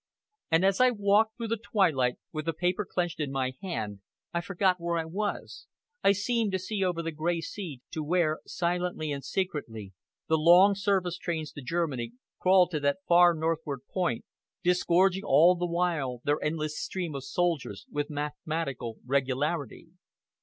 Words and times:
And 0.49 0.65
as 0.65 0.81
I 0.81 0.89
walked 0.89 1.37
through 1.37 1.49
the 1.49 1.61
twilight 1.63 2.17
with 2.31 2.45
the 2.45 2.53
paper 2.53 2.87
clenched 2.91 3.19
in 3.19 3.31
my 3.31 3.53
hand, 3.61 3.99
I 4.33 4.41
forgot 4.41 4.79
where 4.81 4.97
I 4.97 5.05
was, 5.05 5.67
I 6.03 6.11
seemed 6.11 6.53
to 6.53 6.57
see 6.57 6.83
over 6.83 7.03
the 7.03 7.11
grey 7.11 7.39
sea 7.39 7.81
to 7.91 8.03
where, 8.03 8.39
silently 8.47 9.11
and 9.11 9.23
secretly, 9.23 9.93
the 10.27 10.39
long 10.39 10.73
service 10.73 11.19
trains 11.19 11.51
to 11.51 11.61
Germany 11.61 12.13
crawled 12.39 12.71
to 12.71 12.79
that 12.79 12.97
far 13.07 13.35
northward 13.35 13.81
point, 13.93 14.25
disgorging 14.63 15.23
all 15.23 15.53
the 15.55 15.67
while 15.69 16.21
their 16.23 16.41
endless 16.43 16.81
stream 16.81 17.13
of 17.13 17.23
soldiers, 17.23 17.85
with 17.91 18.09
mathematical 18.09 18.97
regularity. 19.05 19.89